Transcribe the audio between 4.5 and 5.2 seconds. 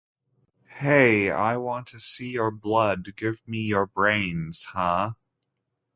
huh!